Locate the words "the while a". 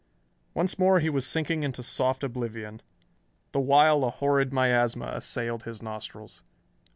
3.51-4.09